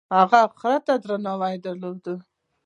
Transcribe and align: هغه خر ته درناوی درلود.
هغه 0.17 0.41
خر 0.59 0.73
ته 0.85 0.93
درناوی 1.03 1.55
درلود. 1.65 2.05